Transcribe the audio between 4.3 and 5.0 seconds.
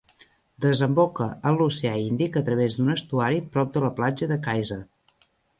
de Kayser.